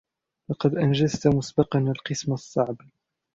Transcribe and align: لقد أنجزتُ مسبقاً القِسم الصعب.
لقد 0.49 0.75
أنجزتُ 0.75 1.27
مسبقاً 1.27 1.79
القِسم 1.79 2.33
الصعب. 2.33 2.77